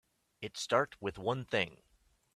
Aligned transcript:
It 0.41 0.57
start 0.57 0.95
with 0.99 1.19
one 1.19 1.45
thing. 1.45 1.83